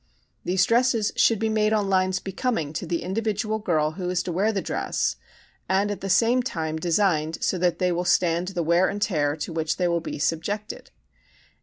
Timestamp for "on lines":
1.73-2.19